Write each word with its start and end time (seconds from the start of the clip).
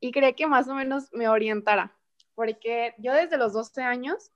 y 0.00 0.12
quería 0.12 0.32
que 0.32 0.46
más 0.46 0.66
o 0.68 0.74
menos 0.74 1.12
me 1.12 1.28
orientara, 1.28 1.96
porque 2.34 2.94
yo 2.98 3.12
desde 3.12 3.36
los 3.36 3.52
12 3.52 3.82
años 3.82 4.32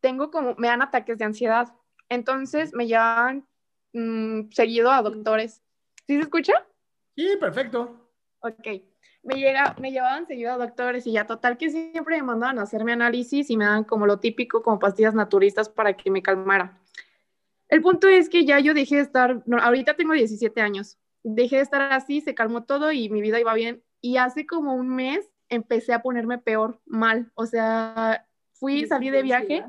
tengo 0.00 0.30
como, 0.30 0.54
me 0.56 0.68
dan 0.68 0.82
ataques 0.82 1.18
de 1.18 1.24
ansiedad, 1.24 1.74
entonces 2.08 2.74
me 2.74 2.86
llevan 2.86 3.46
mm, 3.94 4.50
seguido 4.50 4.90
a 4.90 5.02
doctores. 5.02 5.62
¿Sí 6.06 6.16
se 6.16 6.20
escucha? 6.20 6.52
Sí, 7.16 7.36
perfecto. 7.40 8.10
Ok. 8.40 8.66
Me, 9.22 9.36
llega, 9.36 9.76
me 9.80 9.92
llevaban 9.92 10.26
seguido 10.26 10.52
a 10.52 10.58
doctores 10.58 11.06
y 11.06 11.12
ya 11.12 11.26
total 11.26 11.56
que 11.56 11.70
siempre 11.70 12.16
me 12.16 12.24
mandaban 12.24 12.58
a 12.58 12.62
hacerme 12.62 12.92
análisis 12.92 13.48
y 13.50 13.56
me 13.56 13.64
dan 13.64 13.84
como 13.84 14.04
lo 14.04 14.18
típico, 14.18 14.62
como 14.62 14.80
pastillas 14.80 15.14
naturistas 15.14 15.68
para 15.68 15.96
que 15.96 16.10
me 16.10 16.22
calmara. 16.22 16.80
El 17.68 17.80
punto 17.80 18.08
es 18.08 18.28
que 18.28 18.44
ya 18.44 18.58
yo 18.58 18.74
dejé 18.74 18.96
de 18.96 19.02
estar, 19.02 19.42
ahorita 19.60 19.94
tengo 19.94 20.12
17 20.12 20.60
años, 20.60 20.98
dejé 21.22 21.56
de 21.56 21.62
estar 21.62 21.92
así, 21.92 22.20
se 22.20 22.34
calmó 22.34 22.64
todo 22.64 22.90
y 22.92 23.08
mi 23.08 23.22
vida 23.22 23.40
iba 23.40 23.54
bien 23.54 23.82
y 24.02 24.18
hace 24.18 24.44
como 24.46 24.74
un 24.74 24.94
mes 24.94 25.30
empecé 25.48 25.94
a 25.94 26.02
ponerme 26.02 26.36
peor, 26.36 26.80
mal. 26.84 27.30
O 27.34 27.46
sea, 27.46 28.26
fui, 28.52 28.86
salí 28.86 29.08
de 29.08 29.22
viaje, 29.22 29.64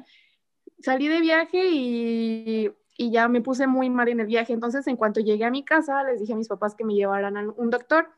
salí 0.80 1.08
de 1.08 1.22
viaje 1.22 1.70
y, 1.70 2.72
y, 2.98 3.11
ya 3.11 3.28
me 3.28 3.42
puse 3.42 3.67
muy 3.67 3.89
mal 3.89 4.09
en 4.09 4.20
el 4.20 4.28
viaje. 4.28 4.52
Entonces, 4.52 4.88
en 4.88 4.98
cuanto 4.98 5.22
llegué 5.22 5.45
a 5.45 5.52
mi 5.52 5.64
casa, 5.64 6.04
les 6.04 6.20
dije 6.20 6.34
a 6.34 6.38
mis 6.38 6.48
papás 6.48 6.76
que 6.76 6.84
me 6.84 6.95
llevaran 6.95 7.38
a 7.38 7.50
un 7.50 7.70
doctor. 7.70 8.09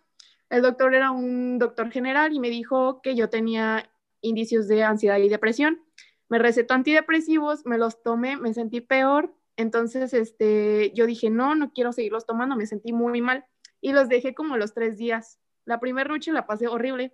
El 0.49 0.61
doctor 0.61 0.95
era 0.95 1.11
un 1.11 1.59
doctor 1.59 1.91
general 1.91 2.33
y 2.33 2.39
me 2.39 2.49
dijo 2.49 3.02
que 3.02 3.16
yo 3.16 3.30
tenía 3.30 3.89
indicios 4.21 4.67
de 4.67 4.83
ansiedad 4.83 5.17
y 5.17 5.27
depresión. 5.27 5.81
Me 6.30 6.39
recetó 6.39 6.73
antidepresivos, 6.73 7.66
me 7.66 7.77
los 7.77 8.02
tomé, 8.02 8.38
me 8.38 8.53
sentí 8.53 8.80
peor. 8.80 9.36
Entonces, 9.58 10.13
este, 10.13 10.91
yo 10.93 11.05
dije, 11.08 11.30
no, 11.30 11.55
no 11.55 11.73
quiero 11.73 11.91
seguirlos 11.91 12.25
tomando, 12.25 12.55
me 12.55 12.66
sentí 12.66 12.93
muy 12.93 13.21
mal 13.21 13.45
y 13.81 13.91
los 13.91 14.08
dejé 14.08 14.33
como 14.33 14.55
los 14.58 14.73
tres 14.73 14.97
días. 14.97 15.39
La 15.66 15.80
primera 15.80 16.09
noche 16.09 16.31
la 16.31 16.45
pasé 16.45 16.67
horrible. 16.67 17.13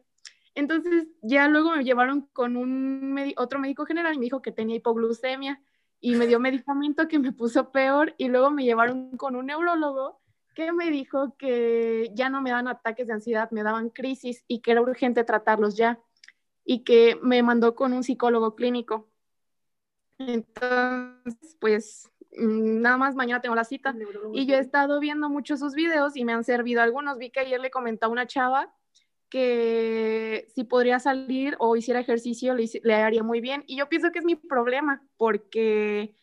Entonces 0.53 1.07
ya 1.21 1.47
luego 1.47 1.75
me 1.75 1.83
llevaron 1.83 2.27
con 2.33 2.57
un 2.57 3.33
otro 3.38 3.59
médico 3.59 3.85
general 3.85 4.16
y 4.16 4.19
me 4.19 4.25
dijo 4.25 4.41
que 4.41 4.52
tenía 4.52 4.75
hipoglucemia 4.75 5.61
y 5.99 6.16
me 6.16 6.27
dio 6.27 6.39
medicamento 6.39 7.07
que 7.07 7.19
me 7.19 7.31
puso 7.31 7.72
peor 7.72 8.13
y 8.17 8.27
luego 8.27 8.52
me 8.52 8.63
llevaron 8.63 9.16
con 9.17 9.35
un 9.35 9.47
neurólogo 9.47 10.19
que 10.53 10.73
me 10.73 10.91
dijo 10.91 11.35
que 11.38 12.11
ya 12.13 12.29
no 12.29 12.41
me 12.41 12.52
dan 12.52 12.67
ataques 12.67 13.07
de 13.07 13.13
ansiedad, 13.13 13.49
me 13.52 13.63
daban 13.63 13.89
crisis 13.89 14.44
y 14.47 14.59
que 14.59 14.72
era 14.72 14.81
urgente 14.81 15.23
tratarlos 15.23 15.77
ya 15.77 15.99
y 16.66 16.83
que 16.83 17.17
me 17.22 17.41
mandó 17.41 17.73
con 17.73 17.94
un 17.94 18.03
psicólogo 18.03 18.55
clínico. 18.55 19.09
Entonces, 20.17 21.55
pues 21.59 22.10
nada 22.37 22.97
más 22.97 23.15
mañana 23.15 23.41
tengo 23.41 23.55
la 23.55 23.63
cita 23.63 23.95
y 24.33 24.45
yo 24.45 24.55
he 24.55 24.59
estado 24.59 24.99
viendo 24.99 25.29
muchos 25.29 25.59
sus 25.59 25.73
videos 25.73 26.15
y 26.15 26.25
me 26.25 26.33
han 26.33 26.43
servido 26.43 26.81
algunos. 26.81 27.17
Vi 27.17 27.29
que 27.29 27.41
ayer 27.41 27.59
le 27.59 27.71
comentaba 27.71 28.09
a 28.09 28.13
una 28.13 28.27
chava 28.27 28.73
que 29.29 30.47
si 30.53 30.65
podría 30.65 30.99
salir 30.99 31.55
o 31.59 31.75
hiciera 31.77 32.01
ejercicio 32.01 32.53
le, 32.53 32.69
le, 32.83 32.95
haría 32.95 33.23
muy 33.23 33.41
bien. 33.41 33.63
Y 33.67 33.77
yo 33.77 33.88
pienso 33.89 34.11
que 34.11 34.19
es 34.19 34.25
mi 34.25 34.35
problema, 34.35 35.03
porque 35.17 36.15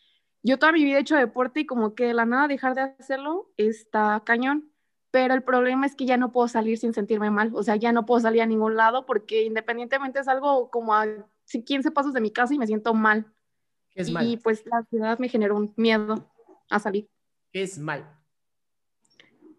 yo 0.42 0.59
toda 0.59 0.73
mi 0.73 0.84
vida 0.84 0.98
he 0.98 1.00
hecho 1.00 1.17
deporte 1.17 1.61
y 1.61 1.67
como 1.67 1.95
que 1.95 2.06
de 2.06 2.15
la 2.15 2.27
nada 2.27 2.49
dejar 2.49 2.75
de 2.75 2.83
hacerlo 2.83 3.50
está 3.56 4.22
cañón. 4.25 4.71
Pero 5.10 5.34
el 5.34 5.43
problema 5.43 5.87
es 5.87 5.94
que 5.94 6.04
ya 6.04 6.19
no 6.19 6.33
puedo 6.33 6.49
salir 6.49 6.77
sin 6.78 6.93
sentirme 6.93 7.31
mal, 7.31 7.50
o 7.54 7.62
sea, 7.62 7.77
ya 7.77 7.93
no 7.93 8.04
puedo 8.04 8.21
salir 8.21 8.43
a 8.43 8.47
ningún 8.47 8.77
lado 8.77 9.06
porque 9.06 9.43
independientemente 9.44 10.21
es 10.21 10.28
algo 10.28 10.71
como 10.71 10.94
a 10.94 11.06
15 11.47 11.91
pasos 11.93 12.12
de 12.12 12.21
mi 12.21 12.31
casa 12.31 12.54
y 12.54 12.59
me 12.59 12.66
siento 12.66 12.93
mal. 12.93 13.33
Es 14.00 14.09
y, 14.09 14.12
mal? 14.12 14.26
Y 14.26 14.36
pues 14.36 14.64
la 14.66 14.82
ciudad 14.84 15.19
me 15.19 15.28
generó 15.28 15.56
un 15.56 15.72
miedo 15.76 16.31
a 16.70 16.78
salir. 16.78 17.09
es 17.53 17.78
mal? 17.78 18.14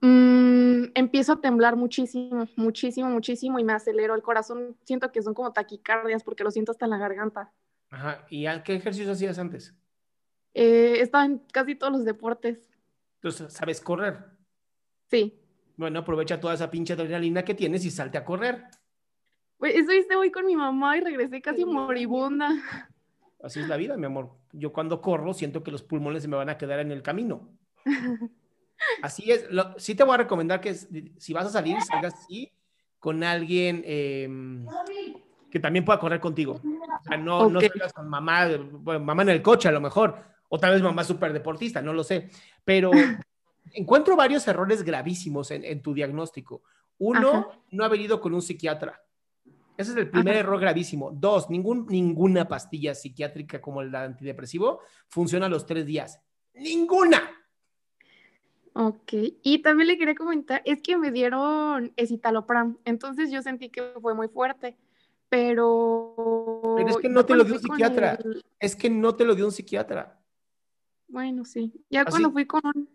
Mm, 0.02 0.92
empiezo 0.96 1.34
a 1.34 1.42
temblar 1.42 1.76
muchísimo, 1.76 2.48
muchísimo, 2.56 3.10
muchísimo 3.10 3.60
y 3.60 3.64
me 3.64 3.74
acelero 3.74 4.16
el 4.16 4.22
corazón. 4.22 4.78
Siento 4.84 5.12
que 5.12 5.22
son 5.22 5.34
como 5.34 5.52
taquicardias 5.52 6.24
porque 6.24 6.44
lo 6.44 6.52
siento 6.52 6.72
hasta 6.72 6.86
en 6.86 6.92
la 6.92 6.98
garganta. 6.98 7.52
Ajá. 7.90 8.26
¿Y 8.30 8.46
a 8.46 8.64
qué 8.64 8.76
ejercicios 8.76 9.10
hacías 9.10 9.38
antes? 9.40 9.76
Eh, 10.54 11.02
estaba 11.02 11.26
en 11.26 11.40
casi 11.52 11.76
todos 11.76 11.94
los 11.94 12.06
deportes. 12.06 12.70
Entonces, 13.16 13.52
¿sabes 13.52 13.82
correr? 13.82 14.18
Sí. 15.10 15.42
Bueno, 15.76 16.00
aprovecha 16.00 16.40
toda 16.40 16.54
esa 16.54 16.72
pinche 16.72 16.94
adrenalina 16.94 17.44
que 17.44 17.54
tienes 17.54 17.84
y 17.86 17.92
salte 17.92 18.18
a 18.18 18.26
correr. 18.26 18.66
Pues 19.58 19.76
eso 19.76 19.92
hice 19.92 20.16
hoy 20.16 20.32
con 20.32 20.46
mi 20.46 20.56
mamá 20.56 20.98
y 20.98 21.02
regresé 21.02 21.42
casi 21.42 21.66
moribunda. 21.66 22.50
Así 23.42 23.60
es 23.62 23.68
la 23.68 23.78
vida, 23.78 23.96
mi 23.98 24.06
amor. 24.06 24.32
Yo 24.52 24.74
cuando 24.74 25.02
corro 25.02 25.34
siento 25.34 25.64
que 25.64 25.72
los 25.72 25.82
pulmones 25.82 26.24
se 26.24 26.28
me 26.28 26.36
van 26.36 26.50
a 26.50 26.58
quedar 26.58 26.80
en 26.80 26.92
el 26.92 27.02
camino. 27.02 27.50
Así 29.02 29.32
es. 29.32 29.50
Lo, 29.50 29.78
sí 29.78 29.96
te 29.96 30.04
voy 30.04 30.16
a 30.16 30.18
recomendar 30.18 30.62
que 30.62 30.74
si 30.74 31.34
vas 31.34 31.46
a 31.46 31.50
salir, 31.50 31.82
salgas 31.82 32.14
así 32.14 32.52
con 32.98 33.24
alguien 33.24 33.82
eh, 33.86 34.28
que 35.52 35.60
también 35.60 35.86
pueda 35.86 36.00
correr 36.00 36.20
contigo. 36.20 36.62
O 36.64 37.04
sea, 37.04 37.18
no, 37.18 37.40
okay. 37.40 37.54
no 37.54 37.62
salgas 37.62 37.94
con 37.94 38.10
mamá, 38.10 38.48
bueno, 38.72 39.00
mamá 39.02 39.24
en 39.24 39.30
el 39.30 39.42
coche 39.42 39.68
a 39.68 39.72
lo 39.72 39.82
mejor, 39.82 40.18
o 40.48 40.60
tal 40.60 40.74
vez 40.74 40.82
mamá 40.82 41.04
súper 41.04 41.34
deportista, 41.34 41.82
no 41.82 41.94
lo 41.94 42.04
sé. 42.04 42.30
Pero 42.64 42.92
encuentro 43.74 44.16
varios 44.16 44.48
errores 44.48 44.84
gravísimos 44.84 45.52
en, 45.52 45.64
en 45.66 45.82
tu 45.82 45.94
diagnóstico. 45.94 46.64
Uno, 46.98 47.30
Ajá. 47.30 47.60
no 47.72 47.84
haber 47.86 48.02
ido 48.02 48.20
con 48.20 48.34
un 48.34 48.42
psiquiatra. 48.42 49.02
Ese 49.80 49.92
es 49.92 49.98
el 49.98 50.10
primer 50.10 50.34
Ajá. 50.34 50.42
error 50.42 50.60
gravísimo. 50.60 51.10
Dos, 51.10 51.50
ningún, 51.50 51.88
ninguna 51.88 52.50
pastilla 52.50 52.94
psiquiátrica 52.94 53.62
como 53.62 53.82
el 53.82 53.96
antidepresivo 53.96 54.82
funciona 55.08 55.46
a 55.46 55.50
los 55.50 55.66
tres 55.66 55.86
días. 55.86 56.20
¡Ninguna! 56.54 57.22
Ok, 58.74 59.14
y 59.42 59.62
también 59.62 59.88
le 59.88 59.98
quería 59.98 60.16
comentar, 60.16 60.62
es 60.66 60.82
que 60.82 60.98
me 60.98 61.12
dieron 61.12 61.94
escitalopram, 61.96 62.78
entonces 62.84 63.32
yo 63.32 63.42
sentí 63.42 63.70
que 63.70 63.94
fue 64.02 64.14
muy 64.14 64.28
fuerte, 64.28 64.78
pero... 65.30 66.14
Pero 66.76 66.90
es 66.90 66.98
que 66.98 67.08
no 67.08 67.26
te 67.26 67.36
lo 67.36 67.46
dio 67.46 67.56
un 67.56 67.62
psiquiatra, 67.62 68.20
el... 68.22 68.44
es 68.60 68.76
que 68.76 68.90
no 68.90 69.16
te 69.16 69.24
lo 69.24 69.34
dio 69.34 69.46
un 69.46 69.54
psiquiatra. 69.54 70.20
Bueno, 71.08 71.46
sí, 71.46 71.72
ya 71.90 72.02
Así, 72.02 72.12
cuando 72.12 72.32
fui 72.32 72.46
con 72.46 72.62
un 72.66 72.90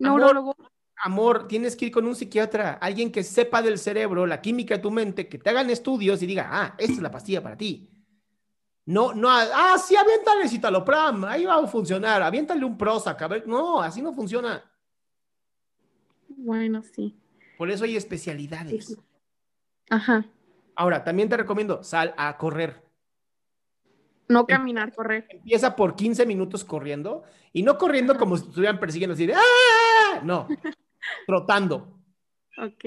neurólogo... 0.00 0.56
Amor, 0.58 0.72
amor, 1.02 1.48
tienes 1.48 1.76
que 1.76 1.86
ir 1.86 1.92
con 1.92 2.06
un 2.06 2.14
psiquiatra, 2.14 2.74
alguien 2.74 3.10
que 3.10 3.22
sepa 3.22 3.62
del 3.62 3.78
cerebro, 3.78 4.26
la 4.26 4.40
química 4.40 4.76
de 4.76 4.82
tu 4.82 4.90
mente, 4.90 5.28
que 5.28 5.38
te 5.38 5.50
hagan 5.50 5.70
estudios 5.70 6.22
y 6.22 6.26
diga, 6.26 6.48
ah, 6.50 6.74
esta 6.78 6.92
es 6.92 7.02
la 7.02 7.10
pastilla 7.10 7.42
para 7.42 7.56
ti. 7.56 7.90
No, 8.86 9.14
no, 9.14 9.28
ah, 9.30 9.76
sí, 9.78 9.96
aviéntale 9.96 10.48
citalopram, 10.48 11.24
ahí 11.24 11.44
va 11.44 11.56
a 11.56 11.66
funcionar, 11.66 12.22
aviéntale 12.22 12.64
un 12.64 12.76
Prozac, 12.76 13.20
a 13.22 13.28
ver, 13.28 13.46
no, 13.46 13.80
así 13.80 14.02
no 14.02 14.12
funciona. 14.12 14.62
Bueno, 16.28 16.82
sí. 16.82 17.16
Por 17.56 17.70
eso 17.70 17.84
hay 17.84 17.96
especialidades. 17.96 18.86
Sí. 18.86 18.96
Ajá. 19.88 20.26
Ahora, 20.76 21.04
también 21.04 21.28
te 21.28 21.36
recomiendo, 21.36 21.82
sal 21.82 22.14
a 22.16 22.36
correr. 22.36 22.84
No 24.28 24.46
caminar, 24.46 24.94
correr. 24.94 25.26
Empieza 25.28 25.76
por 25.76 25.94
15 25.94 26.26
minutos 26.26 26.64
corriendo 26.64 27.24
y 27.52 27.62
no 27.62 27.76
corriendo 27.78 28.16
como 28.16 28.36
si 28.36 28.48
estuvieran 28.48 28.80
persiguiendo 28.80 29.14
así 29.14 29.26
de 29.26 29.34
¡Ah! 29.34 30.20
No, 30.22 30.48
trotando. 31.26 31.98
Ok. 32.58 32.84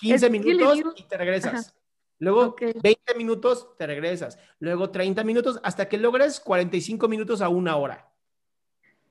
15 0.00 0.26
es 0.26 0.30
minutos 0.30 0.74
digo... 0.74 0.92
y 0.96 1.02
te 1.04 1.16
regresas. 1.16 1.68
Ajá. 1.68 1.82
Luego 2.18 2.42
okay. 2.50 2.72
20 2.80 3.14
minutos, 3.16 3.76
te 3.76 3.84
regresas. 3.84 4.38
Luego 4.60 4.90
30 4.90 5.24
minutos 5.24 5.58
hasta 5.64 5.88
que 5.88 5.98
logres 5.98 6.38
45 6.38 7.08
minutos 7.08 7.40
a 7.40 7.48
una 7.48 7.76
hora. 7.76 8.12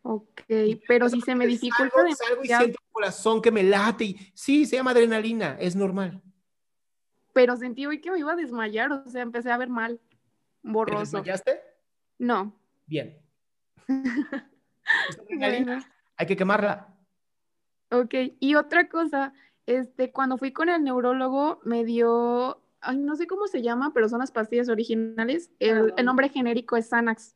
Ok, 0.04 0.44
pero 0.88 1.10
si 1.10 1.22
se 1.22 1.36
me 1.36 1.46
dificulta 1.46 1.94
salgo, 1.94 2.16
salgo 2.16 2.44
y 2.44 2.48
siento 2.48 2.80
el 2.82 2.92
corazón 2.92 3.42
que 3.42 3.52
me 3.52 3.64
late 3.64 4.06
y 4.06 4.32
sí, 4.34 4.66
se 4.66 4.78
llama 4.78 4.92
adrenalina, 4.92 5.58
es 5.60 5.76
normal. 5.76 6.22
Pero 7.34 7.56
sentí 7.58 7.86
hoy 7.86 8.02
que 8.02 8.12
me 8.12 8.20
iba 8.20 8.32
a 8.32 8.36
desmayar, 8.36 8.92
o 8.92 9.08
sea, 9.10 9.22
empecé 9.22 9.52
a 9.52 9.58
ver 9.58 9.70
mal, 9.70 10.00
borroso. 10.64 11.12
¿Te 11.12 11.18
desmayaste? 11.18 11.62
No. 12.18 12.58
Bien. 12.88 13.18
bueno. 15.38 15.80
Hay 16.16 16.26
que 16.26 16.38
quemarla. 16.38 16.91
Ok, 17.92 18.14
y 18.40 18.56
otra 18.56 18.90
cosa, 18.90 19.34
este, 19.66 20.12
cuando 20.12 20.38
fui 20.38 20.54
con 20.54 20.70
el 20.70 20.84
neurólogo 20.84 21.60
me 21.64 21.84
dio, 21.84 22.62
ay, 22.80 22.98
no 22.98 23.16
sé 23.16 23.28
cómo 23.28 23.48
se 23.48 23.62
llama, 23.62 23.92
pero 23.94 24.10
son 24.10 24.20
las 24.20 24.32
pastillas 24.32 24.70
originales. 24.70 25.52
El, 25.60 25.94
el 25.98 26.06
nombre 26.06 26.30
genérico 26.30 26.78
es 26.78 26.90
Xanax 26.90 27.36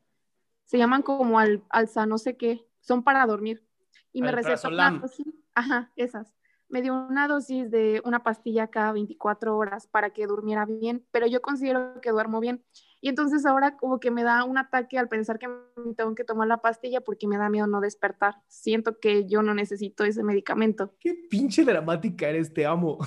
se 0.66 0.78
llaman 0.78 1.04
como 1.04 1.40
al, 1.40 1.64
alza, 1.70 2.06
no 2.06 2.18
sé 2.18 2.36
qué, 2.36 2.68
son 2.82 3.04
para 3.04 3.26
dormir. 3.26 3.64
Y 4.12 4.22
me 4.22 4.32
recetó 4.32 4.70
así, 5.04 5.24
ajá, 5.54 5.92
esas. 5.96 6.34
me 6.70 6.82
dio 6.82 6.96
una 6.96 7.28
dosis 7.28 7.70
de 7.70 8.02
una 8.06 8.24
pastilla 8.24 8.68
cada 8.68 8.92
24 8.94 9.56
horas 9.58 9.88
para 9.88 10.12
que 10.12 10.26
durmiera 10.26 10.66
bien, 10.66 11.06
pero 11.12 11.28
yo 11.28 11.42
considero 11.42 12.02
que 12.02 12.12
duermo 12.12 12.40
bien. 12.40 12.64
Y 13.06 13.10
entonces 13.10 13.46
ahora 13.46 13.78
como 13.78 14.00
que 14.00 14.10
me 14.10 14.24
da 14.24 14.44
un 14.46 14.58
ataque 14.58 14.98
al 14.98 15.08
pensar 15.08 15.38
que 15.38 15.48
tengo 15.96 16.16
que 16.16 16.24
tomar 16.24 16.48
la 16.48 16.64
pastilla 16.64 17.02
porque 17.02 17.28
me 17.28 17.38
da 17.38 17.52
miedo 17.52 17.68
no 17.68 17.80
despertar. 17.80 18.42
Siento 18.48 19.00
que 19.00 19.28
yo 19.28 19.44
no 19.44 19.54
necesito 19.54 20.06
ese 20.06 20.24
medicamento. 20.24 20.92
Qué 21.00 21.14
pinche 21.30 21.64
dramática 21.64 22.28
eres, 22.28 22.52
te 22.52 22.66
amo. 22.66 22.98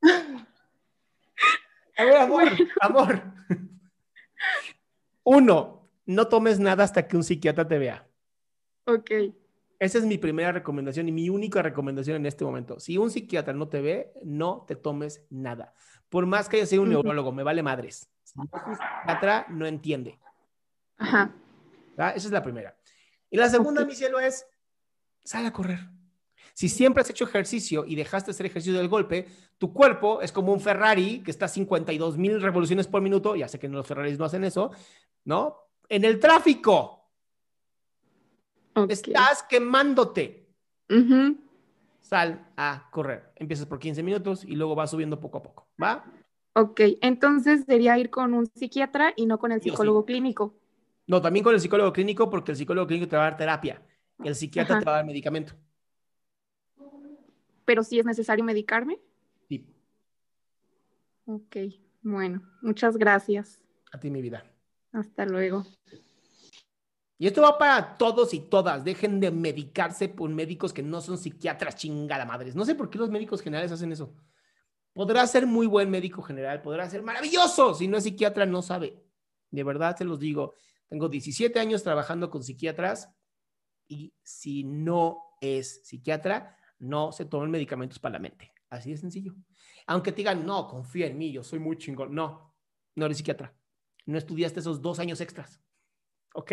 A 1.96 2.04
ver, 2.04 2.16
amor, 2.18 2.48
amor. 2.80 3.20
Uno, 5.24 5.90
no 6.06 6.28
tomes 6.28 6.60
nada 6.60 6.84
hasta 6.84 7.08
que 7.08 7.16
un 7.16 7.24
psiquiatra 7.24 7.66
te 7.66 7.78
vea. 7.78 8.06
Ok. 8.84 9.10
Esa 9.78 9.98
es 9.98 10.04
mi 10.04 10.18
primera 10.18 10.50
recomendación 10.50 11.08
y 11.08 11.12
mi 11.12 11.28
única 11.28 11.62
recomendación 11.62 12.16
en 12.16 12.26
este 12.26 12.44
momento. 12.44 12.80
Si 12.80 12.98
un 12.98 13.10
psiquiatra 13.10 13.52
no 13.52 13.68
te 13.68 13.80
ve, 13.80 14.12
no 14.24 14.64
te 14.66 14.74
tomes 14.74 15.24
nada. 15.30 15.72
Por 16.08 16.26
más 16.26 16.48
que 16.48 16.56
haya 16.56 16.66
sido 16.66 16.82
un 16.82 16.90
neurólogo, 16.90 17.30
me 17.30 17.42
vale 17.44 17.62
madres. 17.62 18.10
Si 18.24 18.38
un 18.38 18.48
psiquiatra 18.48 19.46
no 19.50 19.66
entiende. 19.66 20.18
Ajá. 20.96 21.34
Esa 21.96 22.14
es 22.14 22.30
la 22.30 22.42
primera. 22.42 22.76
Y 23.30 23.36
la 23.36 23.48
segunda, 23.48 23.84
mi 23.84 23.94
cielo, 23.94 24.18
es 24.18 24.46
sal 25.22 25.46
a 25.46 25.52
correr. 25.52 25.80
Si 26.54 26.68
siempre 26.68 27.02
has 27.02 27.10
hecho 27.10 27.24
ejercicio 27.24 27.84
y 27.84 27.94
dejaste 27.94 28.32
hacer 28.32 28.46
ejercicio 28.46 28.76
del 28.76 28.88
golpe, 28.88 29.28
tu 29.58 29.72
cuerpo 29.72 30.22
es 30.22 30.32
como 30.32 30.52
un 30.52 30.60
Ferrari 30.60 31.22
que 31.22 31.30
está 31.30 31.44
a 31.44 31.48
52 31.48 32.18
mil 32.18 32.40
revoluciones 32.42 32.88
por 32.88 33.00
minuto. 33.00 33.36
Ya 33.36 33.46
sé 33.46 33.60
que 33.60 33.68
los 33.68 33.86
Ferraris 33.86 34.18
no 34.18 34.24
hacen 34.24 34.42
eso, 34.42 34.72
¿no? 35.24 35.56
En 35.88 36.04
el 36.04 36.18
tráfico. 36.18 36.97
Estás 38.88 39.42
quemándote. 39.42 40.48
Sal 42.00 42.52
a 42.56 42.88
correr. 42.90 43.32
Empiezas 43.36 43.66
por 43.66 43.78
15 43.78 44.02
minutos 44.02 44.44
y 44.44 44.56
luego 44.56 44.74
vas 44.74 44.90
subiendo 44.90 45.20
poco 45.20 45.38
a 45.38 45.42
poco. 45.42 45.68
¿Va? 45.82 46.04
Ok, 46.54 46.80
entonces 47.02 47.64
sería 47.66 47.98
ir 47.98 48.10
con 48.10 48.34
un 48.34 48.46
psiquiatra 48.46 49.12
y 49.16 49.26
no 49.26 49.38
con 49.38 49.52
el 49.52 49.60
psicólogo 49.60 50.04
clínico. 50.04 50.54
No, 51.06 51.20
también 51.20 51.44
con 51.44 51.54
el 51.54 51.60
psicólogo 51.60 51.92
clínico 51.92 52.28
porque 52.30 52.52
el 52.52 52.58
psicólogo 52.58 52.86
clínico 52.86 53.08
te 53.08 53.16
va 53.16 53.26
a 53.26 53.30
dar 53.30 53.36
terapia. 53.36 53.82
El 54.24 54.34
psiquiatra 54.34 54.78
te 54.78 54.84
va 54.84 54.92
a 54.92 54.96
dar 54.96 55.06
medicamento. 55.06 55.54
¿Pero 57.64 57.84
si 57.84 57.98
es 57.98 58.06
necesario 58.06 58.44
medicarme? 58.44 58.98
Sí. 59.48 59.66
Ok, 61.26 61.56
bueno, 62.02 62.42
muchas 62.62 62.96
gracias. 62.96 63.62
A 63.92 64.00
ti, 64.00 64.10
mi 64.10 64.22
vida. 64.22 64.44
Hasta 64.92 65.26
luego. 65.26 65.64
Y 67.18 67.26
esto 67.26 67.42
va 67.42 67.58
para 67.58 67.98
todos 67.98 68.32
y 68.32 68.40
todas. 68.40 68.84
Dejen 68.84 69.18
de 69.18 69.32
medicarse 69.32 70.08
por 70.08 70.30
médicos 70.30 70.72
que 70.72 70.84
no 70.84 71.00
son 71.00 71.18
psiquiatras 71.18 71.74
chingada 71.74 72.24
madres. 72.24 72.54
No 72.54 72.64
sé 72.64 72.76
por 72.76 72.88
qué 72.88 72.98
los 72.98 73.10
médicos 73.10 73.42
generales 73.42 73.72
hacen 73.72 73.90
eso. 73.90 74.14
Podrá 74.92 75.26
ser 75.26 75.46
muy 75.46 75.66
buen 75.66 75.90
médico 75.90 76.22
general, 76.22 76.62
podrá 76.62 76.88
ser 76.88 77.02
maravilloso. 77.02 77.74
Si 77.74 77.88
no 77.88 77.96
es 77.96 78.04
psiquiatra, 78.04 78.46
no 78.46 78.62
sabe. 78.62 79.02
De 79.50 79.64
verdad 79.64 79.96
se 79.96 80.04
los 80.04 80.20
digo. 80.20 80.54
Tengo 80.88 81.08
17 81.08 81.58
años 81.58 81.82
trabajando 81.82 82.30
con 82.30 82.42
psiquiatras 82.44 83.12
y 83.88 84.14
si 84.22 84.62
no 84.64 85.18
es 85.40 85.86
psiquiatra, 85.86 86.56
no 86.78 87.10
se 87.10 87.24
toman 87.24 87.50
medicamentos 87.50 87.98
para 87.98 88.14
la 88.14 88.18
mente. 88.20 88.52
Así 88.70 88.90
de 88.90 88.96
sencillo. 88.96 89.34
Aunque 89.86 90.12
te 90.12 90.18
digan, 90.18 90.46
no, 90.46 90.68
confía 90.68 91.06
en 91.06 91.18
mí, 91.18 91.32
yo 91.32 91.42
soy 91.42 91.58
muy 91.58 91.78
chingón. 91.78 92.14
No, 92.14 92.54
no 92.94 93.06
eres 93.06 93.18
psiquiatra. 93.18 93.54
No 94.06 94.18
estudiaste 94.18 94.60
esos 94.60 94.80
dos 94.80 94.98
años 94.98 95.20
extras. 95.20 95.60
¿Ok? 96.34 96.52